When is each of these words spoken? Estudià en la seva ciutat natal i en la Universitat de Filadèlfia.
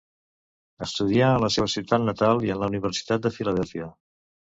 Estudià 0.85 1.27
en 1.33 1.43
la 1.43 1.49
seva 1.55 1.67
ciutat 1.73 2.03
natal 2.05 2.41
i 2.47 2.51
en 2.55 2.63
la 2.63 2.71
Universitat 2.73 3.23
de 3.29 3.33
Filadèlfia. 3.37 3.91